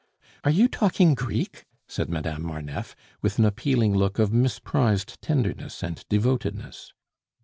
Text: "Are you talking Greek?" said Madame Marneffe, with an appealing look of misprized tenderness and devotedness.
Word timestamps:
"Are 0.43 0.49
you 0.49 0.67
talking 0.67 1.13
Greek?" 1.13 1.63
said 1.87 2.09
Madame 2.09 2.41
Marneffe, 2.41 2.95
with 3.21 3.37
an 3.37 3.45
appealing 3.45 3.93
look 3.93 4.17
of 4.17 4.31
misprized 4.33 5.19
tenderness 5.21 5.83
and 5.83 6.03
devotedness. 6.09 6.91